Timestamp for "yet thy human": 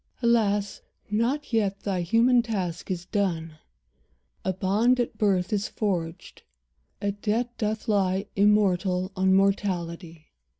1.53-2.41